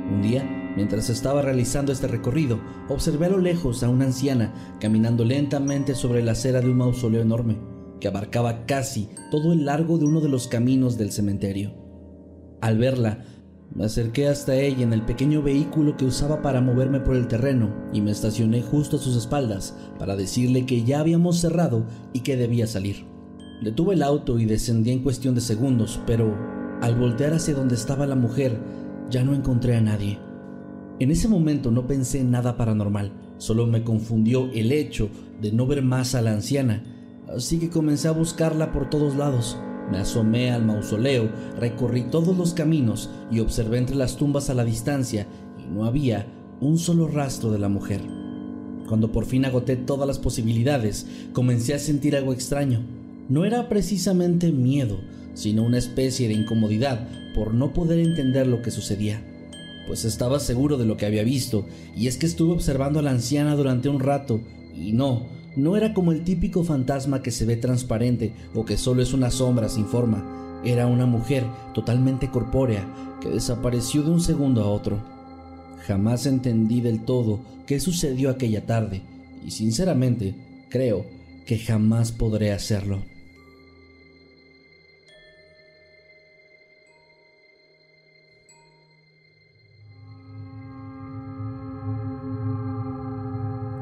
Un 0.10 0.22
día, 0.22 0.50
mientras 0.78 1.10
estaba 1.10 1.42
realizando 1.42 1.92
este 1.92 2.08
recorrido, 2.08 2.62
observé 2.88 3.26
a 3.26 3.32
lo 3.32 3.40
lejos 3.40 3.84
a 3.84 3.90
una 3.90 4.06
anciana 4.06 4.78
caminando 4.80 5.26
lentamente 5.26 5.94
sobre 5.94 6.24
la 6.24 6.32
acera 6.32 6.62
de 6.62 6.70
un 6.70 6.78
mausoleo 6.78 7.22
enorme, 7.22 7.75
que 8.00 8.08
abarcaba 8.08 8.66
casi 8.66 9.10
todo 9.32 9.54
el 9.54 9.66
largo 9.66 9.98
de 9.98 10.06
uno 10.06 10.22
de 10.22 10.30
los 10.30 10.48
caminos 10.48 10.98
del 10.98 11.12
cementerio. 11.12 11.74
Al 12.62 12.78
verla, 12.78 13.24
me 13.74 13.86
acerqué 13.86 14.28
hasta 14.28 14.56
ella 14.56 14.84
en 14.84 14.94
el 14.94 15.02
pequeño 15.02 15.42
vehículo 15.42 15.98
que 15.98 16.06
usaba 16.06 16.42
para 16.42 16.62
moverme 16.62 17.00
por 17.00 17.16
el 17.16 17.28
terreno 17.28 17.74
y 17.92 18.02
me 18.02 18.12
estacioné 18.12 18.62
justo 18.62 18.98
a 18.98 19.00
sus 19.00 19.16
espaldas 19.18 19.76
para 20.00 20.16
decirle 20.16 20.66
que 20.66 20.84
ya 20.84 21.00
habíamos 21.00 21.40
cerrado 21.40 21.86
y 22.14 22.22
que 22.22 22.38
debía 22.38 22.68
salir. 22.68 23.06
Detuve 23.62 23.96
el 23.96 24.04
auto 24.04 24.40
y 24.40 24.46
descendí 24.46 24.92
en 24.92 25.04
cuestión 25.04 25.36
de 25.36 25.42
segundos, 25.42 26.00
pero 26.06 26.36
al 26.82 26.96
voltear 26.96 27.34
hacia 27.34 27.54
donde 27.54 27.76
estaba 27.76 28.06
la 28.06 28.16
mujer, 28.16 28.60
ya 29.10 29.24
no 29.24 29.34
encontré 29.34 29.76
a 29.76 29.82
nadie. 29.82 30.20
En 31.00 31.12
ese 31.12 31.28
momento 31.28 31.72
no 31.72 31.88
pensé 31.88 32.20
en 32.20 32.32
nada 32.32 32.56
paranormal, 32.58 33.12
solo 33.38 33.68
me 33.68 33.84
confundió 33.84 34.50
el 34.54 34.72
hecho 34.72 35.10
de 35.42 35.52
no 35.52 35.68
ver 35.68 35.82
más 35.82 36.16
a 36.16 36.22
la 36.22 36.32
anciana, 36.32 36.84
así 37.36 37.60
que 37.60 37.70
comencé 37.70 38.08
a 38.08 38.12
buscarla 38.12 38.72
por 38.72 38.90
todos 38.90 39.16
lados. 39.16 39.58
Me 39.92 39.98
asomé 39.98 40.52
al 40.52 40.66
mausoleo, 40.66 41.30
recorrí 41.60 42.04
todos 42.04 42.36
los 42.38 42.54
caminos 42.54 43.10
y 43.32 43.40
observé 43.40 43.78
entre 43.78 43.96
las 43.96 44.16
tumbas 44.16 44.50
a 44.50 44.54
la 44.54 44.66
distancia 44.66 45.28
y 45.60 45.72
no 45.72 45.86
había 45.86 46.28
un 46.60 46.80
solo 46.80 47.08
rastro 47.08 47.52
de 47.52 47.60
la 47.60 47.70
mujer. 47.70 48.02
Cuando 48.88 49.12
por 49.12 49.26
fin 49.26 49.46
agoté 49.46 49.76
todas 49.76 50.08
las 50.08 50.20
posibilidades, 50.20 51.08
comencé 51.34 51.74
a 51.74 51.80
sentir 51.80 52.16
algo 52.16 52.34
extraño. 52.34 52.82
No 53.30 53.46
era 53.46 53.68
precisamente 53.70 54.52
miedo, 54.52 55.00
sino 55.34 55.64
una 55.64 55.78
especie 55.78 56.28
de 56.28 56.36
incomodidad 56.36 57.08
por 57.34 57.54
no 57.54 57.74
poder 57.74 58.00
entender 58.00 58.48
lo 58.48 58.62
que 58.62 58.72
sucedía, 58.72 59.22
pues 59.88 60.06
estaba 60.06 60.40
seguro 60.40 60.78
de 60.78 60.86
lo 60.86 60.98
que 60.98 61.06
había 61.06 61.24
visto, 61.24 61.66
y 61.96 62.08
es 62.08 62.18
que 62.18 62.26
estuve 62.26 62.54
observando 62.54 63.00
a 63.00 63.02
la 63.02 63.12
anciana 63.12 63.56
durante 63.56 63.90
un 63.90 64.00
rato, 64.00 64.42
y 64.74 64.94
no, 64.94 65.28
no 65.56 65.78
era 65.78 65.94
como 65.94 66.12
el 66.12 66.24
típico 66.24 66.64
fantasma 66.64 67.22
que 67.22 67.32
se 67.32 67.46
ve 67.46 67.56
transparente 67.58 68.34
o 68.54 68.66
que 68.66 68.78
solo 68.78 69.02
es 69.02 69.14
una 69.14 69.32
sombra 69.32 69.70
sin 69.70 69.86
forma, 69.86 70.62
era 70.64 70.88
una 70.88 71.06
mujer 71.06 71.46
totalmente 71.74 72.30
corpórea 72.30 72.88
que 73.22 73.30
desapareció 73.30 74.04
de 74.04 74.12
un 74.12 74.22
segundo 74.22 74.64
a 74.64 74.68
otro. 74.68 75.00
Jamás 75.86 76.26
entendí 76.26 76.82
del 76.82 77.06
todo 77.06 77.40
qué 77.68 77.80
sucedió 77.80 78.30
aquella 78.30 78.66
tarde, 78.66 79.02
y 79.46 79.52
sinceramente 79.52 80.36
creo 80.70 81.06
que 81.46 81.60
jamás 81.60 82.12
podré 82.12 82.52
hacerlo. 82.52 83.15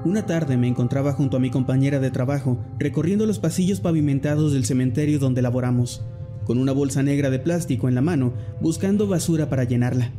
Una 0.06 0.26
tarde 0.26 0.58
me 0.58 0.68
encontraba 0.68 1.14
junto 1.14 1.38
a 1.38 1.40
mi 1.40 1.50
compañera 1.50 2.02
de 2.02 2.12
trabajo, 2.12 2.60
recorriendo 2.78 3.26
los 3.26 3.40
pasillos 3.40 3.80
pavimentados 3.80 4.52
del 4.52 4.66
cementerio 4.66 5.18
donde 5.18 5.42
laboramos, 5.42 6.02
con 6.44 6.58
una 6.58 6.74
bolsa 6.74 7.04
negra 7.04 7.30
de 7.30 7.40
plástico 7.40 7.88
en 7.88 7.96
la 7.96 8.02
mano, 8.02 8.34
buscando 8.60 9.08
basura 9.08 9.50
para 9.50 9.64
llenarla. 9.64 10.12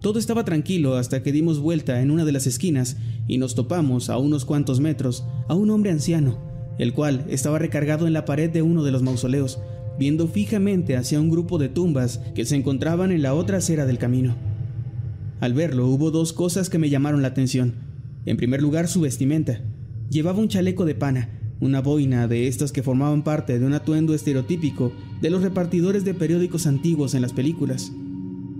Todo 0.00 0.18
estaba 0.18 0.44
tranquilo 0.44 0.96
hasta 0.96 1.22
que 1.22 1.30
dimos 1.30 1.60
vuelta 1.60 2.02
en 2.02 2.10
una 2.10 2.24
de 2.24 2.32
las 2.32 2.48
esquinas 2.48 2.96
y 3.28 3.38
nos 3.38 3.54
topamos 3.54 4.10
a 4.10 4.18
unos 4.18 4.44
cuantos 4.44 4.80
metros 4.80 5.24
a 5.46 5.54
un 5.54 5.70
hombre 5.70 5.92
anciano, 5.92 6.38
el 6.78 6.92
cual 6.92 7.24
estaba 7.28 7.60
recargado 7.60 8.08
en 8.08 8.12
la 8.12 8.24
pared 8.24 8.50
de 8.50 8.62
uno 8.62 8.82
de 8.82 8.90
los 8.90 9.02
mausoleos, 9.02 9.60
viendo 9.96 10.26
fijamente 10.26 10.96
hacia 10.96 11.20
un 11.20 11.30
grupo 11.30 11.58
de 11.58 11.68
tumbas 11.68 12.18
que 12.34 12.44
se 12.44 12.56
encontraban 12.56 13.12
en 13.12 13.22
la 13.22 13.34
otra 13.34 13.58
acera 13.58 13.86
del 13.86 13.98
camino. 13.98 14.34
Al 15.38 15.54
verlo 15.54 15.86
hubo 15.86 16.10
dos 16.10 16.32
cosas 16.32 16.68
que 16.68 16.78
me 16.78 16.90
llamaron 16.90 17.22
la 17.22 17.28
atención. 17.28 17.87
En 18.24 18.36
primer 18.36 18.62
lugar, 18.62 18.88
su 18.88 19.00
vestimenta. 19.00 19.62
Llevaba 20.10 20.40
un 20.40 20.48
chaleco 20.48 20.84
de 20.84 20.94
pana, 20.94 21.38
una 21.60 21.80
boina 21.80 22.28
de 22.28 22.46
estas 22.46 22.72
que 22.72 22.82
formaban 22.82 23.24
parte 23.24 23.58
de 23.58 23.66
un 23.66 23.74
atuendo 23.74 24.14
estereotípico 24.14 24.92
de 25.20 25.30
los 25.30 25.42
repartidores 25.42 26.04
de 26.04 26.14
periódicos 26.14 26.66
antiguos 26.66 27.14
en 27.14 27.22
las 27.22 27.32
películas. 27.32 27.92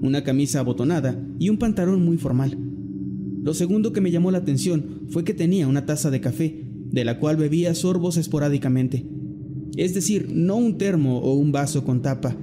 una 0.01 0.23
camisa 0.23 0.61
abotonada 0.61 1.21
y 1.41 1.49
un 1.49 1.59
pantalón 1.59 2.05
muy 2.05 2.19
formal. 2.19 2.57
Lo 3.43 3.53
segundo 3.53 3.93
que 3.93 4.01
me 4.01 4.11
llamó 4.13 4.31
la 4.31 4.39
atención 4.39 5.03
fue 5.09 5.25
que 5.25 5.35
tenía 5.35 5.67
una 5.67 5.87
taza 5.87 6.11
de 6.11 6.21
café, 6.21 6.65
de 6.91 7.05
la 7.05 7.19
cual 7.19 7.37
bebía 7.37 7.75
sorbos 7.75 8.17
esporádicamente. 8.17 9.07
Es 9.77 9.95
decir, 9.95 10.29
no 10.33 10.57
un 10.57 10.79
termo 10.79 11.19
o 11.19 11.35
un 11.35 11.51
vaso 11.51 11.85
con 11.85 12.03
tapa, 12.03 12.37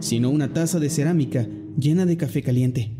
sino 0.00 0.30
una 0.30 0.52
taza 0.52 0.78
de 0.80 0.90
cerámica 0.90 1.48
llena 1.78 2.06
de 2.06 2.16
café 2.16 2.42
caliente. 2.42 2.97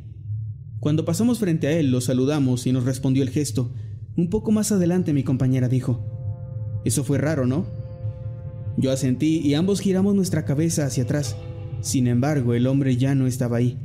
Cuando 0.80 1.04
pasamos 1.04 1.38
frente 1.38 1.66
a 1.66 1.72
él, 1.72 1.90
lo 1.90 2.00
saludamos 2.00 2.66
y 2.66 2.72
nos 2.72 2.84
respondió 2.84 3.22
el 3.22 3.30
gesto. 3.30 3.72
Un 4.16 4.30
poco 4.30 4.52
más 4.52 4.70
adelante 4.70 5.12
mi 5.12 5.24
compañera 5.24 5.68
dijo, 5.68 6.04
Eso 6.84 7.02
fue 7.02 7.18
raro, 7.18 7.46
¿no? 7.46 7.66
Yo 8.76 8.92
asentí 8.92 9.40
y 9.40 9.54
ambos 9.54 9.80
giramos 9.80 10.14
nuestra 10.14 10.44
cabeza 10.44 10.86
hacia 10.86 11.02
atrás. 11.02 11.36
Sin 11.80 12.06
embargo, 12.06 12.54
el 12.54 12.66
hombre 12.68 12.96
ya 12.96 13.16
no 13.16 13.26
estaba 13.26 13.56
ahí. 13.56 13.76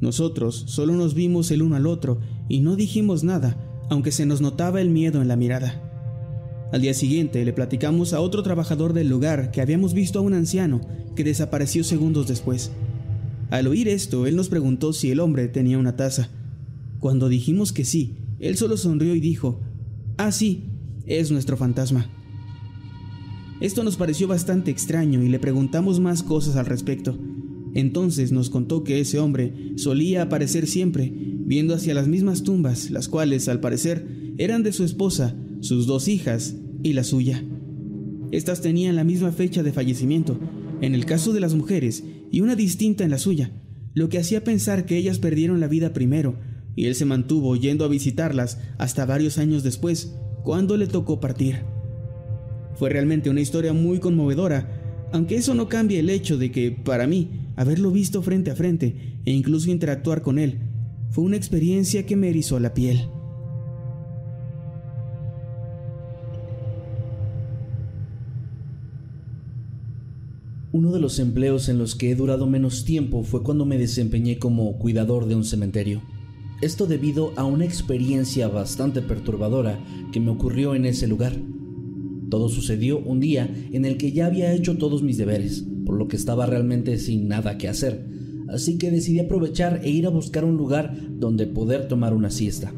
Nosotros 0.00 0.64
solo 0.66 0.94
nos 0.94 1.14
vimos 1.14 1.50
el 1.50 1.62
uno 1.62 1.76
al 1.76 1.86
otro 1.86 2.20
y 2.48 2.60
no 2.60 2.76
dijimos 2.76 3.24
nada, 3.24 3.56
aunque 3.88 4.12
se 4.12 4.26
nos 4.26 4.40
notaba 4.40 4.80
el 4.80 4.90
miedo 4.90 5.22
en 5.22 5.28
la 5.28 5.36
mirada. 5.36 5.80
Al 6.72 6.82
día 6.82 6.92
siguiente 6.92 7.44
le 7.44 7.52
platicamos 7.52 8.12
a 8.12 8.20
otro 8.20 8.42
trabajador 8.42 8.92
del 8.94 9.08
lugar 9.08 9.50
que 9.50 9.60
habíamos 9.60 9.94
visto 9.94 10.18
a 10.18 10.22
un 10.22 10.34
anciano 10.34 10.80
que 11.14 11.24
desapareció 11.24 11.84
segundos 11.84 12.26
después. 12.26 12.70
Al 13.52 13.66
oír 13.66 13.86
esto, 13.86 14.26
él 14.26 14.34
nos 14.34 14.48
preguntó 14.48 14.94
si 14.94 15.10
el 15.10 15.20
hombre 15.20 15.46
tenía 15.46 15.76
una 15.76 15.94
taza. 15.94 16.30
Cuando 17.00 17.28
dijimos 17.28 17.74
que 17.74 17.84
sí, 17.84 18.16
él 18.40 18.56
solo 18.56 18.78
sonrió 18.78 19.14
y 19.14 19.20
dijo, 19.20 19.60
Ah, 20.16 20.32
sí, 20.32 20.70
es 21.04 21.30
nuestro 21.30 21.58
fantasma. 21.58 22.10
Esto 23.60 23.84
nos 23.84 23.98
pareció 23.98 24.26
bastante 24.26 24.70
extraño 24.70 25.22
y 25.22 25.28
le 25.28 25.38
preguntamos 25.38 26.00
más 26.00 26.22
cosas 26.22 26.56
al 26.56 26.64
respecto. 26.64 27.18
Entonces 27.74 28.32
nos 28.32 28.48
contó 28.48 28.84
que 28.84 29.00
ese 29.00 29.18
hombre 29.18 29.74
solía 29.76 30.22
aparecer 30.22 30.66
siempre, 30.66 31.12
viendo 31.14 31.74
hacia 31.74 31.92
las 31.92 32.08
mismas 32.08 32.44
tumbas, 32.44 32.90
las 32.90 33.06
cuales, 33.06 33.50
al 33.50 33.60
parecer, 33.60 34.32
eran 34.38 34.62
de 34.62 34.72
su 34.72 34.82
esposa, 34.82 35.36
sus 35.60 35.86
dos 35.86 36.08
hijas 36.08 36.56
y 36.82 36.94
la 36.94 37.04
suya. 37.04 37.44
Estas 38.30 38.62
tenían 38.62 38.96
la 38.96 39.04
misma 39.04 39.30
fecha 39.30 39.62
de 39.62 39.74
fallecimiento, 39.74 40.40
en 40.80 40.94
el 40.94 41.04
caso 41.04 41.34
de 41.34 41.40
las 41.40 41.54
mujeres, 41.54 42.02
y 42.32 42.40
una 42.40 42.56
distinta 42.56 43.04
en 43.04 43.10
la 43.10 43.18
suya, 43.18 43.52
lo 43.94 44.08
que 44.08 44.18
hacía 44.18 44.42
pensar 44.42 44.86
que 44.86 44.96
ellas 44.96 45.18
perdieron 45.18 45.60
la 45.60 45.68
vida 45.68 45.92
primero, 45.92 46.34
y 46.74 46.86
él 46.86 46.94
se 46.94 47.04
mantuvo 47.04 47.54
yendo 47.56 47.84
a 47.84 47.88
visitarlas 47.88 48.58
hasta 48.78 49.04
varios 49.04 49.36
años 49.36 49.62
después, 49.62 50.16
cuando 50.42 50.78
le 50.78 50.86
tocó 50.86 51.20
partir. 51.20 51.60
Fue 52.74 52.88
realmente 52.88 53.28
una 53.28 53.42
historia 53.42 53.74
muy 53.74 53.98
conmovedora, 53.98 55.10
aunque 55.12 55.36
eso 55.36 55.54
no 55.54 55.68
cambia 55.68 56.00
el 56.00 56.08
hecho 56.08 56.38
de 56.38 56.50
que, 56.50 56.72
para 56.72 57.06
mí, 57.06 57.50
haberlo 57.54 57.90
visto 57.90 58.22
frente 58.22 58.50
a 58.50 58.56
frente 58.56 59.20
e 59.26 59.30
incluso 59.30 59.70
interactuar 59.70 60.22
con 60.22 60.38
él, 60.38 60.58
fue 61.10 61.24
una 61.24 61.36
experiencia 61.36 62.06
que 62.06 62.16
me 62.16 62.30
erizó 62.30 62.58
la 62.58 62.72
piel. 62.72 63.08
Uno 70.74 70.90
de 70.90 71.00
los 71.00 71.18
empleos 71.18 71.68
en 71.68 71.76
los 71.76 71.94
que 71.94 72.10
he 72.10 72.14
durado 72.14 72.46
menos 72.46 72.86
tiempo 72.86 73.24
fue 73.24 73.42
cuando 73.42 73.66
me 73.66 73.76
desempeñé 73.76 74.38
como 74.38 74.78
cuidador 74.78 75.26
de 75.26 75.34
un 75.34 75.44
cementerio. 75.44 76.00
Esto 76.62 76.86
debido 76.86 77.34
a 77.36 77.44
una 77.44 77.66
experiencia 77.66 78.48
bastante 78.48 79.02
perturbadora 79.02 79.78
que 80.12 80.20
me 80.20 80.30
ocurrió 80.30 80.74
en 80.74 80.86
ese 80.86 81.06
lugar. 81.06 81.34
Todo 82.30 82.48
sucedió 82.48 82.98
un 83.00 83.20
día 83.20 83.54
en 83.70 83.84
el 83.84 83.98
que 83.98 84.12
ya 84.12 84.24
había 84.24 84.54
hecho 84.54 84.78
todos 84.78 85.02
mis 85.02 85.18
deberes, 85.18 85.66
por 85.84 85.96
lo 85.96 86.08
que 86.08 86.16
estaba 86.16 86.46
realmente 86.46 86.96
sin 86.96 87.28
nada 87.28 87.58
que 87.58 87.68
hacer, 87.68 88.06
así 88.48 88.78
que 88.78 88.90
decidí 88.90 89.20
aprovechar 89.20 89.82
e 89.84 89.90
ir 89.90 90.06
a 90.06 90.10
buscar 90.10 90.42
un 90.46 90.56
lugar 90.56 90.96
donde 91.10 91.46
poder 91.46 91.86
tomar 91.86 92.14
una 92.14 92.30
siesta. 92.30 92.72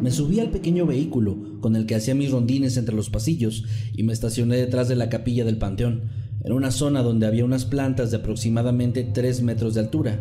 Me 0.00 0.12
subí 0.12 0.38
al 0.38 0.50
pequeño 0.50 0.86
vehículo 0.86 1.58
con 1.60 1.76
el 1.76 1.86
que 1.86 1.96
hacía 1.96 2.14
mis 2.14 2.30
rondines 2.30 2.76
entre 2.76 2.94
los 2.94 3.10
pasillos 3.10 3.64
y 3.92 4.04
me 4.04 4.12
estacioné 4.12 4.56
detrás 4.56 4.88
de 4.88 4.96
la 4.96 5.10
capilla 5.10 5.44
del 5.44 5.58
panteón, 5.58 6.19
en 6.42 6.52
una 6.52 6.70
zona 6.70 7.02
donde 7.02 7.26
había 7.26 7.44
unas 7.44 7.64
plantas 7.64 8.10
de 8.10 8.18
aproximadamente 8.18 9.04
3 9.04 9.42
metros 9.42 9.74
de 9.74 9.80
altura, 9.80 10.18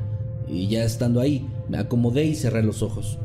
y 0.48 0.68
ya 0.68 0.84
estando 0.84 1.22
ahí 1.22 1.48
me 1.70 1.78
acomodé 1.78 2.26
y 2.26 2.36
cerré 2.36 2.64
los 2.64 2.82
ojos. 2.82 3.20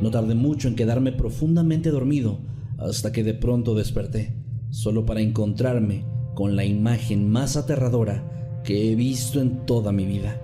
No 0.00 0.10
tardé 0.10 0.34
mucho 0.34 0.68
en 0.68 0.76
quedarme 0.76 1.12
profundamente 1.12 1.90
dormido 1.90 2.38
hasta 2.78 3.10
que 3.10 3.24
de 3.24 3.34
pronto 3.34 3.74
desperté, 3.74 4.36
solo 4.70 5.04
para 5.04 5.20
encontrarme 5.20 6.04
con 6.34 6.54
la 6.54 6.64
imagen 6.64 7.28
más 7.28 7.56
aterradora 7.56 8.60
que 8.62 8.92
he 8.92 8.94
visto 8.94 9.40
en 9.40 9.66
toda 9.66 9.92
mi 9.92 10.06
vida. 10.06 10.40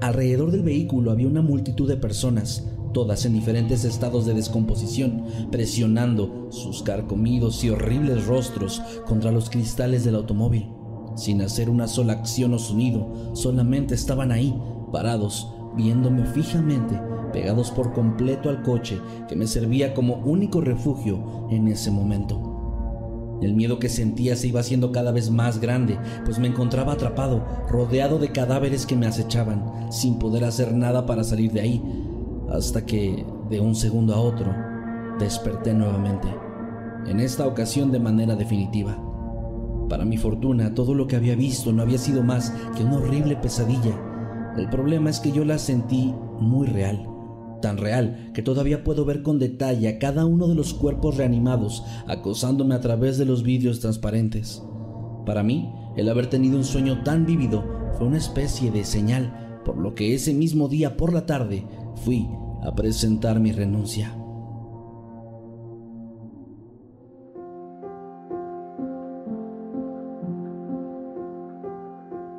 Alrededor 0.00 0.50
del 0.50 0.62
vehículo 0.62 1.10
había 1.10 1.26
una 1.26 1.42
multitud 1.42 1.88
de 1.88 1.96
personas, 1.96 2.66
todas 2.92 3.24
en 3.24 3.34
diferentes 3.34 3.84
estados 3.84 4.26
de 4.26 4.34
descomposición, 4.34 5.24
presionando 5.50 6.48
sus 6.50 6.82
carcomidos 6.82 7.62
y 7.64 7.70
horribles 7.70 8.26
rostros 8.26 8.82
contra 9.06 9.32
los 9.32 9.50
cristales 9.50 10.04
del 10.04 10.16
automóvil. 10.16 10.68
Sin 11.16 11.42
hacer 11.42 11.68
una 11.68 11.88
sola 11.88 12.12
acción 12.12 12.54
o 12.54 12.58
sonido, 12.58 13.34
solamente 13.34 13.94
estaban 13.94 14.30
ahí, 14.30 14.56
parados, 14.92 15.52
viéndome 15.76 16.24
fijamente, 16.26 17.00
pegados 17.32 17.70
por 17.70 17.92
completo 17.92 18.48
al 18.48 18.62
coche 18.62 19.00
que 19.28 19.36
me 19.36 19.46
servía 19.46 19.94
como 19.94 20.16
único 20.16 20.60
refugio 20.60 21.48
en 21.50 21.68
ese 21.68 21.90
momento. 21.90 22.48
El 23.40 23.54
miedo 23.54 23.78
que 23.78 23.88
sentía 23.88 24.34
se 24.34 24.48
iba 24.48 24.60
haciendo 24.60 24.90
cada 24.90 25.12
vez 25.12 25.30
más 25.30 25.60
grande, 25.60 25.96
pues 26.24 26.38
me 26.40 26.48
encontraba 26.48 26.94
atrapado, 26.94 27.44
rodeado 27.68 28.18
de 28.18 28.32
cadáveres 28.32 28.84
que 28.84 28.96
me 28.96 29.06
acechaban, 29.06 29.92
sin 29.92 30.18
poder 30.18 30.44
hacer 30.44 30.74
nada 30.74 31.06
para 31.06 31.22
salir 31.22 31.52
de 31.52 31.60
ahí, 31.60 32.07
hasta 32.50 32.84
que, 32.84 33.24
de 33.50 33.60
un 33.60 33.74
segundo 33.74 34.14
a 34.14 34.20
otro, 34.20 34.54
desperté 35.18 35.74
nuevamente, 35.74 36.28
en 37.06 37.20
esta 37.20 37.46
ocasión 37.46 37.90
de 37.90 38.00
manera 38.00 38.36
definitiva. 38.36 38.96
Para 39.88 40.04
mi 40.04 40.16
fortuna, 40.16 40.74
todo 40.74 40.94
lo 40.94 41.06
que 41.06 41.16
había 41.16 41.34
visto 41.34 41.72
no 41.72 41.82
había 41.82 41.98
sido 41.98 42.22
más 42.22 42.52
que 42.76 42.84
una 42.84 42.98
horrible 42.98 43.36
pesadilla. 43.36 43.98
El 44.56 44.68
problema 44.68 45.10
es 45.10 45.20
que 45.20 45.32
yo 45.32 45.44
la 45.44 45.58
sentí 45.58 46.14
muy 46.40 46.66
real, 46.66 47.08
tan 47.62 47.78
real 47.78 48.30
que 48.34 48.42
todavía 48.42 48.84
puedo 48.84 49.04
ver 49.04 49.22
con 49.22 49.38
detalle 49.38 49.88
a 49.88 49.98
cada 49.98 50.26
uno 50.26 50.46
de 50.46 50.54
los 50.54 50.74
cuerpos 50.74 51.16
reanimados 51.16 51.84
acosándome 52.06 52.74
a 52.74 52.80
través 52.80 53.18
de 53.18 53.24
los 53.24 53.42
vidrios 53.42 53.80
transparentes. 53.80 54.62
Para 55.24 55.42
mí, 55.42 55.72
el 55.96 56.08
haber 56.08 56.28
tenido 56.28 56.56
un 56.56 56.64
sueño 56.64 57.02
tan 57.02 57.26
vívido 57.26 57.64
fue 57.96 58.06
una 58.06 58.18
especie 58.18 58.70
de 58.70 58.84
señal, 58.84 59.60
por 59.64 59.76
lo 59.76 59.94
que 59.94 60.14
ese 60.14 60.32
mismo 60.32 60.68
día 60.68 60.96
por 60.96 61.12
la 61.12 61.26
tarde 61.26 61.64
fui 61.98 62.28
a 62.62 62.74
presentar 62.74 63.40
mi 63.40 63.52
renuncia. 63.52 64.14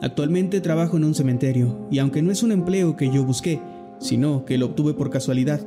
Actualmente 0.01 0.61
trabajo 0.61 0.97
en 0.97 1.03
un 1.03 1.13
cementerio 1.13 1.87
y 1.91 1.99
aunque 1.99 2.21
no 2.21 2.31
es 2.31 2.41
un 2.41 2.53
empleo 2.53 2.95
que 2.95 3.11
yo 3.11 3.25
busqué, 3.25 3.61
sino 3.99 4.45
que 4.45 4.57
lo 4.57 4.67
obtuve 4.67 4.93
por 4.93 5.09
casualidad, 5.09 5.59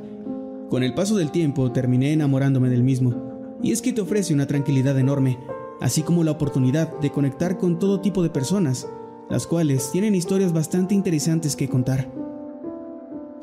con 0.69 0.81
el 0.81 0.95
paso 0.95 1.15
del 1.15 1.29
tiempo 1.29 1.71
terminé 1.71 2.13
enamorándome 2.13 2.69
del 2.69 2.83
mismo. 2.83 3.13
Y 3.61 3.71
es 3.71 3.81
que 3.81 3.93
te 3.93 4.01
ofrece 4.01 4.33
una 4.33 4.47
tranquilidad 4.47 4.97
enorme, 4.97 5.37
así 5.79 6.01
como 6.01 6.23
la 6.23 6.31
oportunidad 6.31 6.99
de 6.99 7.11
conectar 7.11 7.57
con 7.57 7.77
todo 7.77 8.01
tipo 8.01 8.23
de 8.23 8.31
personas, 8.31 8.87
las 9.29 9.45
cuales 9.45 9.91
tienen 9.91 10.15
historias 10.15 10.51
bastante 10.51 10.95
interesantes 10.95 11.55
que 11.55 11.69
contar. 11.69 12.22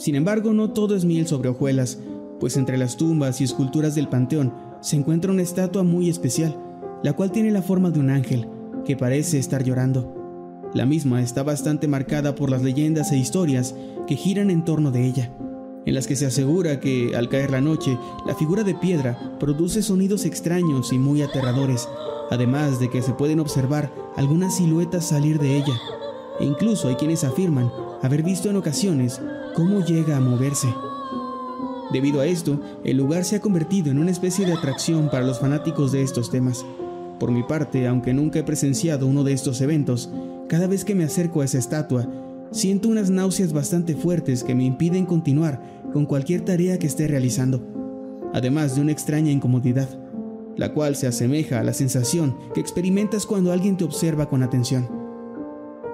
Sin 0.01 0.15
embargo, 0.15 0.55
no 0.55 0.71
todo 0.71 0.97
es 0.97 1.05
miel 1.05 1.27
sobre 1.27 1.51
hojuelas, 1.51 1.99
pues 2.41 2.57
entre 2.57 2.79
las 2.79 2.97
tumbas 2.97 3.43
y 3.43 3.45
esculturas 3.45 3.95
del 3.95 4.09
panteón 4.09 4.55
se 4.81 4.97
encuentra 4.97 5.31
una 5.31 5.43
estatua 5.43 5.83
muy 5.83 6.09
especial, 6.09 6.59
la 7.03 7.13
cual 7.13 7.31
tiene 7.33 7.51
la 7.51 7.61
forma 7.61 7.91
de 7.91 8.01
un 8.01 8.09
ángel, 8.09 8.49
que 8.87 8.97
parece 8.97 9.39
estar 9.39 9.63
llorando. 9.63 10.63
La 10.73 10.87
misma 10.87 11.21
está 11.21 11.43
bastante 11.43 11.87
marcada 11.87 12.35
por 12.35 12.49
las 12.49 12.63
leyendas 12.63 13.13
e 13.13 13.19
historias 13.19 13.75
que 14.07 14.17
giran 14.17 14.49
en 14.49 14.65
torno 14.65 14.91
de 14.91 15.05
ella, 15.05 15.37
en 15.85 15.95
las 15.95 16.07
que 16.07 16.17
se 16.17 16.25
asegura 16.25 16.81
que, 16.81 17.15
al 17.15 17.29
caer 17.29 17.51
la 17.51 17.61
noche, 17.61 17.99
la 18.27 18.35
figura 18.35 18.65
de 18.65 18.75
piedra 18.75 19.37
produce 19.39 19.83
sonidos 19.83 20.25
extraños 20.25 20.95
y 20.95 20.99
muy 20.99 21.21
aterradores, 21.21 21.91
además 22.31 22.81
de 22.81 22.89
que 22.89 23.03
se 23.03 23.13
pueden 23.13 23.39
observar 23.39 23.93
algunas 24.17 24.57
siluetas 24.57 25.07
salir 25.07 25.39
de 25.39 25.59
ella, 25.59 25.75
e 26.41 26.47
incluso 26.47 26.89
hay 26.89 26.95
quienes 26.95 27.23
afirman 27.23 27.71
haber 28.01 28.23
visto 28.23 28.49
en 28.49 28.57
ocasiones 28.57 29.21
cómo 29.61 29.85
llega 29.85 30.17
a 30.17 30.21
moverse. 30.21 30.75
Debido 31.93 32.23
a 32.23 32.27
esto, 32.27 32.59
el 32.83 32.97
lugar 32.97 33.27
se 33.27 33.37
ha 33.37 33.41
convertido 33.43 33.91
en 33.91 33.99
una 33.99 34.11
especie 34.11 34.47
de 34.47 34.55
atracción 34.55 35.11
para 35.11 35.27
los 35.27 35.39
fanáticos 35.39 35.93
de 35.93 36.03
estos 36.03 36.31
temas. 36.31 36.65
Por 37.19 37.31
mi 37.31 37.43
parte, 37.43 37.87
aunque 37.87 38.15
nunca 38.15 38.39
he 38.39 38.43
presenciado 38.43 39.07
uno 39.07 39.23
de 39.23 39.35
estos 39.35 39.61
eventos, 39.61 40.09
cada 40.49 40.67
vez 40.67 40.87
que 40.87 40.95
me 40.95 41.05
acerco 41.05 41.43
a 41.43 41.45
esa 41.45 41.59
estatua, 41.59 42.09
siento 42.53 42.89
unas 42.89 43.11
náuseas 43.11 43.53
bastante 43.53 43.95
fuertes 43.95 44.45
que 44.45 44.55
me 44.55 44.65
impiden 44.65 45.05
continuar 45.05 45.61
con 45.93 46.07
cualquier 46.07 46.41
tarea 46.41 46.79
que 46.79 46.87
esté 46.87 47.07
realizando, 47.07 47.61
además 48.33 48.77
de 48.77 48.81
una 48.81 48.93
extraña 48.93 49.31
incomodidad, 49.31 49.91
la 50.57 50.73
cual 50.73 50.97
se 50.97 51.07
asemeja 51.07 51.61
a 51.61 51.65
la 51.65 51.75
sensación 51.75 52.35
que 52.55 52.61
experimentas 52.61 53.27
cuando 53.27 53.53
alguien 53.53 53.77
te 53.77 53.85
observa 53.85 54.27
con 54.27 54.43
atención. 54.43 54.89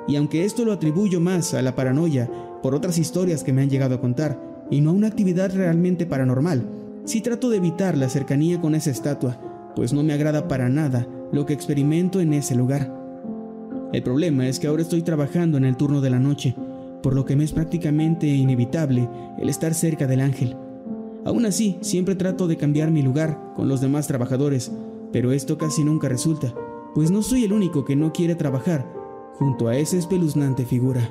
y 0.08 0.14
aunque 0.14 0.44
esto 0.44 0.64
lo 0.64 0.70
atribuyo 0.72 1.18
más 1.18 1.52
a 1.52 1.62
la 1.62 1.74
paranoia 1.74 2.30
por 2.62 2.74
otras 2.74 2.98
historias 2.98 3.44
que 3.44 3.52
me 3.52 3.62
han 3.62 3.70
llegado 3.70 3.94
a 3.94 4.00
contar, 4.00 4.40
y 4.70 4.80
no 4.80 4.90
a 4.90 4.94
una 4.94 5.06
actividad 5.06 5.54
realmente 5.54 6.06
paranormal, 6.06 6.66
sí 7.04 7.20
trato 7.20 7.50
de 7.50 7.58
evitar 7.58 7.96
la 7.96 8.08
cercanía 8.08 8.60
con 8.60 8.74
esa 8.74 8.90
estatua, 8.90 9.38
pues 9.74 9.92
no 9.92 10.02
me 10.02 10.12
agrada 10.12 10.48
para 10.48 10.68
nada 10.68 11.06
lo 11.32 11.46
que 11.46 11.52
experimento 11.52 12.20
en 12.20 12.32
ese 12.32 12.54
lugar. 12.54 12.92
El 13.92 14.02
problema 14.02 14.48
es 14.48 14.58
que 14.58 14.66
ahora 14.66 14.82
estoy 14.82 15.02
trabajando 15.02 15.56
en 15.56 15.64
el 15.64 15.76
turno 15.76 16.00
de 16.00 16.10
la 16.10 16.18
noche, 16.18 16.56
por 17.02 17.14
lo 17.14 17.24
que 17.24 17.36
me 17.36 17.44
es 17.44 17.52
prácticamente 17.52 18.26
inevitable 18.26 19.08
el 19.38 19.48
estar 19.48 19.74
cerca 19.74 20.06
del 20.06 20.20
ángel. 20.20 20.56
Aún 21.24 21.46
así, 21.46 21.78
siempre 21.80 22.14
trato 22.14 22.48
de 22.48 22.56
cambiar 22.56 22.90
mi 22.90 23.02
lugar 23.02 23.38
con 23.54 23.68
los 23.68 23.80
demás 23.80 24.06
trabajadores, 24.06 24.72
pero 25.12 25.32
esto 25.32 25.58
casi 25.58 25.84
nunca 25.84 26.08
resulta, 26.08 26.52
pues 26.94 27.10
no 27.10 27.22
soy 27.22 27.44
el 27.44 27.52
único 27.52 27.84
que 27.84 27.96
no 27.96 28.12
quiere 28.12 28.34
trabajar 28.34 28.86
junto 29.34 29.68
a 29.68 29.76
esa 29.76 29.96
espeluznante 29.96 30.64
figura. 30.64 31.10